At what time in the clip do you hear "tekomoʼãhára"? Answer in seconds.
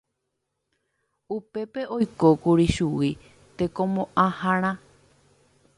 3.57-4.71